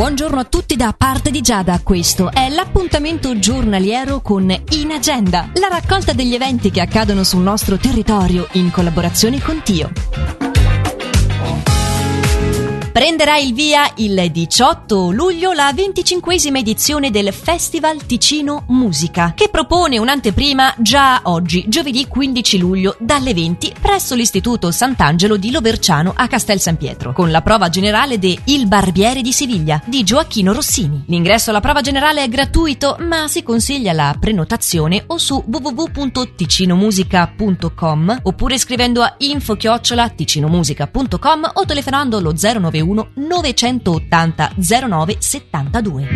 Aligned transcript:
Buongiorno 0.00 0.40
a 0.40 0.44
tutti 0.44 0.76
da 0.76 0.94
parte 0.96 1.30
di 1.30 1.42
Giada, 1.42 1.78
questo 1.82 2.32
è 2.32 2.48
l'appuntamento 2.48 3.38
giornaliero 3.38 4.22
con 4.22 4.50
In 4.70 4.92
Agenda, 4.92 5.50
la 5.56 5.68
raccolta 5.68 6.14
degli 6.14 6.32
eventi 6.32 6.70
che 6.70 6.80
accadono 6.80 7.22
sul 7.22 7.42
nostro 7.42 7.76
territorio 7.76 8.48
in 8.52 8.70
collaborazione 8.70 9.42
con 9.42 9.60
Tio. 9.62 10.49
Prenderà 12.92 13.38
il 13.38 13.54
via 13.54 13.88
il 13.98 14.32
18 14.32 15.12
luglio 15.12 15.52
la 15.52 15.70
25esima 15.70 16.56
edizione 16.56 17.12
del 17.12 17.32
Festival 17.32 18.04
Ticino 18.04 18.64
Musica, 18.66 19.32
che 19.36 19.48
propone 19.48 19.96
un'anteprima 19.96 20.74
già 20.78 21.20
oggi, 21.24 21.66
giovedì 21.68 22.08
15 22.08 22.58
luglio, 22.58 22.96
dalle 22.98 23.32
20 23.32 23.74
presso 23.80 24.16
l'Istituto 24.16 24.72
Sant'Angelo 24.72 25.36
di 25.36 25.52
Loverciano 25.52 26.12
a 26.16 26.26
Castel 26.26 26.58
San 26.58 26.76
Pietro, 26.76 27.12
con 27.12 27.30
la 27.30 27.42
prova 27.42 27.68
generale 27.68 28.18
de 28.18 28.36
Il 28.46 28.66
Barbiere 28.66 29.22
di 29.22 29.32
Siviglia 29.32 29.80
di 29.86 30.02
Gioacchino 30.02 30.52
Rossini. 30.52 31.04
L'ingresso 31.06 31.50
alla 31.50 31.60
prova 31.60 31.82
generale 31.82 32.24
è 32.24 32.28
gratuito, 32.28 32.96
ma 32.98 33.28
si 33.28 33.44
consiglia 33.44 33.92
la 33.92 34.16
prenotazione 34.18 35.04
o 35.06 35.16
su 35.16 35.40
www.ticinomusica.com 35.46 38.18
oppure 38.22 38.58
scrivendo 38.58 39.02
a 39.02 39.14
info-ticinomusica.com 39.16 41.50
o 41.54 41.64
telefonando 41.64 42.20
lo 42.20 42.32
091 42.32 42.78
091 42.80 43.10
980 43.14 44.52
09 44.58 45.16
72. 45.18 46.08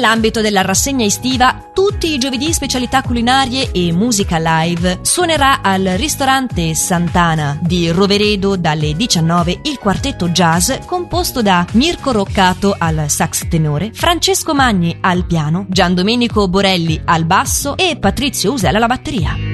Nell'ambito 0.03 0.41
della 0.41 0.63
rassegna 0.63 1.05
estiva, 1.05 1.69
tutti 1.71 2.13
i 2.13 2.17
giovedì 2.17 2.51
specialità 2.51 3.01
culinarie 3.01 3.71
e 3.71 3.93
musica 3.93 4.35
live 4.37 4.99
suonerà 5.01 5.61
al 5.61 5.93
ristorante 5.95 6.75
Santana 6.75 7.57
di 7.61 7.89
Roveredo 7.89 8.57
dalle 8.57 8.97
19 8.97 9.61
il 9.63 9.79
quartetto 9.79 10.27
jazz 10.27 10.73
composto 10.85 11.41
da 11.41 11.65
Mirko 11.71 12.11
Roccato 12.11 12.75
al 12.77 13.05
sax 13.07 13.47
tenore, 13.47 13.91
Francesco 13.93 14.53
Magni 14.53 14.97
al 14.99 15.25
piano, 15.25 15.67
Gian 15.69 15.93
Domenico 15.93 16.49
Borelli 16.49 17.01
al 17.05 17.23
basso 17.23 17.77
e 17.77 17.95
Patrizio 17.95 18.51
Usella 18.51 18.79
alla 18.79 18.87
batteria. 18.87 19.52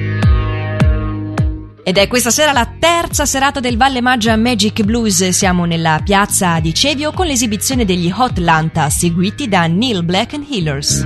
Ed 1.90 1.96
è 1.96 2.06
questa 2.06 2.30
sera 2.30 2.52
la 2.52 2.72
terza 2.78 3.26
serata 3.26 3.58
del 3.58 3.76
Valle 3.76 4.00
Maggia 4.00 4.36
Magic 4.36 4.84
Blues. 4.84 5.30
Siamo 5.30 5.64
nella 5.64 6.00
piazza 6.04 6.60
di 6.60 6.72
Cevio 6.72 7.10
con 7.10 7.26
l'esibizione 7.26 7.84
degli 7.84 8.08
Hot 8.16 8.38
Lanta, 8.38 8.88
seguiti 8.88 9.48
da 9.48 9.66
Neil 9.66 10.04
Black 10.04 10.34
and 10.34 10.46
Healers. 10.48 11.04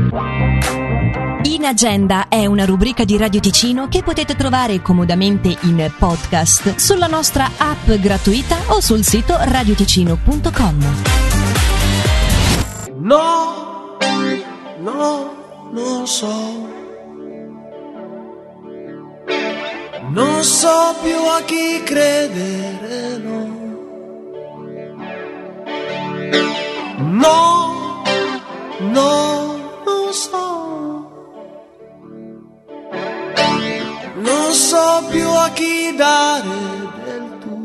In 1.45 1.65
Agenda 1.65 2.29
è 2.29 2.45
una 2.45 2.67
rubrica 2.67 3.05
di 3.05 3.17
Radio 3.17 3.41
Ticino 3.41 3.89
che 3.89 4.03
potete 4.03 4.35
trovare 4.35 4.83
comodamente 4.83 5.57
in 5.63 5.91
podcast 5.99 6.75
sulla 6.75 7.07
nostra 7.07 7.51
app 7.57 7.91
gratuita 7.93 8.59
o 8.67 8.81
sul 8.81 9.05
sito 9.05 9.39
radioticino.com. 9.39 11.03
No, 13.01 13.97
no, 14.81 15.35
non 15.73 16.07
so 16.07 16.84
non 20.15 20.45
so 20.45 20.95
più 21.03 21.19
a 21.37 21.43
chi 21.43 21.83
credere, 21.83 23.19
no. 23.19 23.43
No, 27.25 28.03
no, 28.79 29.57
non 29.85 30.13
so. 30.13 30.47
Non 34.29 34.53
so 34.53 35.05
più 35.11 35.29
a 35.29 35.51
chi 35.53 35.95
dare 35.97 36.63
del 37.05 37.27
tu. 37.41 37.59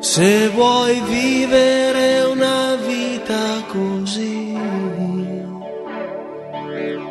Se 0.00 0.48
vuoi 0.48 1.00
vivere 1.00 2.22
una 2.22 2.76
vita 2.76 3.62
così, 3.68 4.56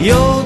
Yo 0.00 0.39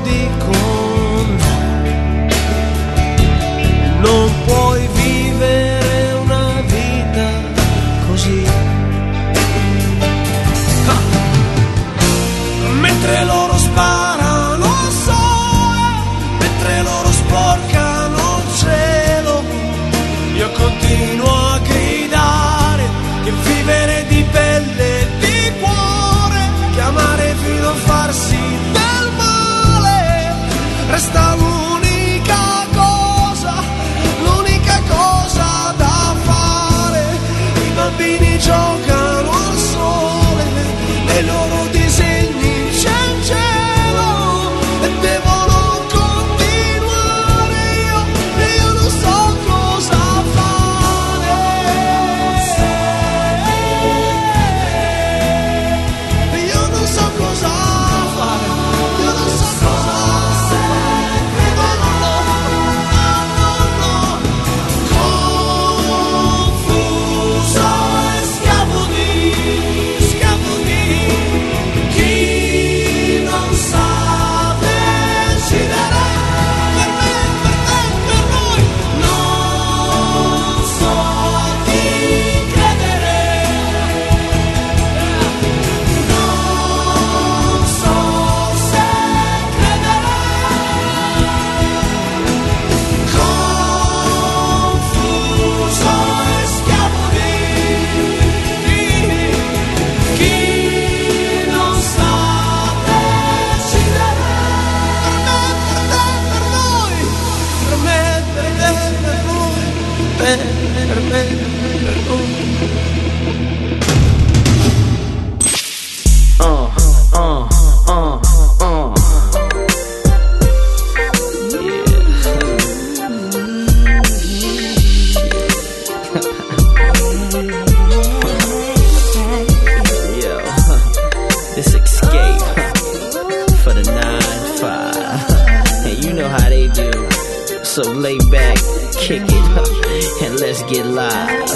So 137.74 137.82
lay 137.90 138.16
back, 138.30 138.56
kick 138.96 139.20
it 139.20 140.22
and 140.22 140.38
let's 140.38 140.62
get 140.70 140.86
live. 140.86 141.50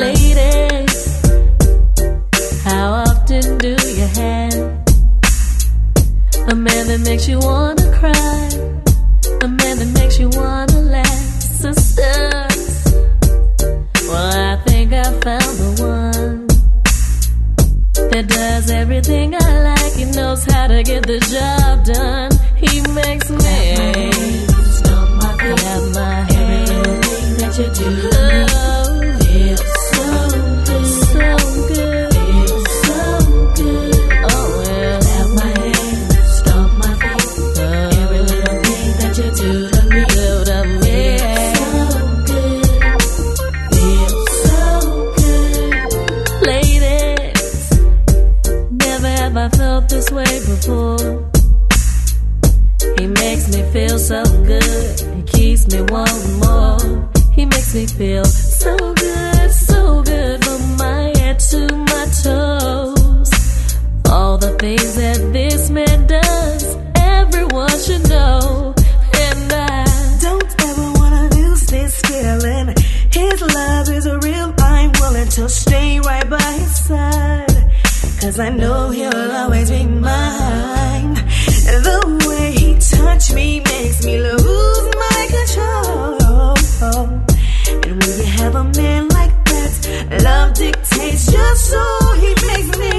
Ladies, 0.00 1.22
how 2.64 3.04
often 3.06 3.56
do 3.58 3.68
you 3.68 4.06
have 4.18 4.54
a 6.48 6.56
man 6.56 6.88
that 6.88 7.02
makes 7.04 7.28
you 7.28 7.38
wanna 7.38 7.86
cry? 7.96 8.48
A 9.42 9.46
man 9.46 9.78
that 9.78 9.92
makes 9.94 10.18
you 10.18 10.28
wanna 10.30 10.80
laugh? 10.90 11.06
Sisters, 11.06 12.84
well, 14.08 14.52
I 14.52 14.56
think 14.66 14.92
I 14.92 15.04
found 15.04 15.54
the 15.62 15.70
one 15.86 16.46
that 18.10 18.26
does 18.26 18.70
everything 18.72 19.36
I 19.36 19.62
like. 19.62 19.92
He 19.92 20.04
knows 20.06 20.44
how 20.46 20.66
to 20.66 20.82
get 20.82 21.06
the 21.06 21.20
job 21.20 21.84
done. 21.84 22.32
He 22.56 22.80
makes 22.92 23.30
me. 23.30 24.49
I 49.42 49.48
felt 49.48 49.88
this 49.88 50.10
way 50.10 50.24
before. 50.24 51.29
Keeps 55.40 55.66
me 55.72 55.80
wanting 55.88 56.38
more. 56.44 57.08
He 57.32 57.46
makes 57.46 57.74
me 57.74 57.86
feel 57.86 58.26
so 58.26 58.76
good, 58.76 59.50
so 59.50 60.02
good 60.02 60.44
from 60.44 60.62
my 60.76 61.02
head 61.18 61.38
to 61.50 61.60
my 61.90 62.04
toes. 62.24 63.30
All 64.12 64.36
the 64.36 64.52
things 64.58 64.94
that 64.96 65.18
this 65.32 65.70
man 65.70 66.06
does, 66.06 66.64
everyone 66.94 67.76
should 67.86 68.06
know. 68.10 68.74
And 69.24 69.52
I 69.52 69.84
Don't 70.26 70.50
ever 70.68 70.86
wanna 70.98 71.24
lose 71.38 71.62
this 71.74 71.94
feeling. 72.08 72.66
His 73.18 73.40
love 73.40 73.88
is 73.98 74.06
real. 74.26 74.48
I'm 74.58 74.92
willing 75.00 75.30
to 75.38 75.48
stay 75.48 76.00
right 76.00 76.28
by 76.28 76.50
his 76.60 76.74
side. 76.88 77.58
Cause 78.20 78.38
I 78.38 78.50
know 78.50 78.90
he'll 78.90 79.32
always 79.40 79.70
be 79.70 79.86
mine. 79.86 81.14
The 81.86 81.98
way 82.28 82.46
he 82.60 82.70
touch 82.94 83.32
me 83.32 83.60
makes 83.60 84.04
me 84.04 84.18
lose 84.18 84.79
control. 86.80 87.20
And 87.84 88.02
when 88.02 88.18
you 88.18 88.24
have 88.24 88.54
a 88.54 88.64
man 88.64 89.08
like 89.08 89.44
that, 89.44 90.22
love 90.24 90.54
dictates 90.54 91.32
your 91.32 91.54
soul. 91.56 92.12
He 92.14 92.28
makes 92.46 92.78
me 92.78 92.90